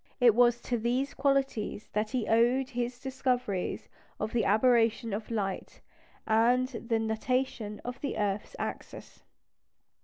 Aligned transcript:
It 0.19 0.33
was 0.33 0.59
to 0.61 0.79
these 0.79 1.13
qualities 1.13 1.87
that 1.93 2.09
he 2.09 2.27
owed 2.27 2.69
his 2.71 2.99
discoveries 2.99 3.87
of 4.19 4.33
the 4.33 4.45
aberration 4.45 5.13
of 5.13 5.29
light 5.29 5.79
and 6.25 6.67
the 6.69 6.97
nutation 6.97 7.79
of 7.85 8.01
the 8.01 8.17
earth's 8.17 8.55
axis. 8.57 9.21